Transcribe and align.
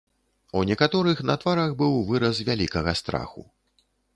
У 0.61 0.63
некаторых 0.69 1.21
на 1.31 1.35
тварах 1.45 1.75
быў 1.83 1.93
выраз 2.09 2.43
вялікага 2.51 2.91
страху. 3.03 3.41